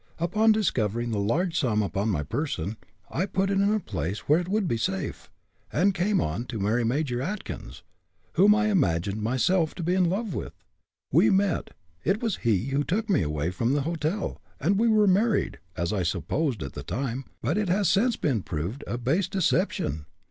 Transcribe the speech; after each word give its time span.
Upon 0.17 0.51
discovering 0.51 1.11
the 1.11 1.19
large 1.19 1.55
sum 1.59 1.83
upon 1.83 2.09
my 2.09 2.23
person, 2.23 2.75
I 3.11 3.27
put 3.27 3.51
it 3.51 3.61
in 3.61 3.71
a 3.71 3.79
place 3.79 4.21
where 4.21 4.39
it 4.39 4.47
would 4.47 4.67
be 4.67 4.77
safe, 4.77 5.29
and 5.71 5.93
came 5.93 6.19
on 6.19 6.45
to 6.45 6.59
marry 6.59 6.83
Major 6.83 7.21
Atkins, 7.21 7.83
whom 8.33 8.55
I 8.55 8.69
imagined 8.71 9.21
myself 9.21 9.75
to 9.75 9.83
be 9.83 9.93
in 9.93 10.05
love 10.09 10.33
with. 10.33 10.53
We 11.13 11.29
met 11.29 11.75
it 12.03 12.19
was 12.19 12.37
he 12.37 12.65
who 12.69 12.83
took 12.83 13.11
me 13.11 13.21
away 13.21 13.51
from 13.51 13.73
the 13.73 13.81
hotel 13.83 14.41
and 14.59 14.79
we 14.79 14.87
were 14.87 15.05
married, 15.05 15.59
as 15.77 15.93
I 15.93 16.01
supposed, 16.01 16.63
at 16.63 16.73
the 16.73 16.81
time, 16.81 17.25
but 17.39 17.55
it 17.55 17.69
has 17.69 17.87
since 17.87 18.15
been 18.15 18.41
proved 18.41 18.83
a 18.87 18.97
base 18.97 19.27
deception. 19.27 20.07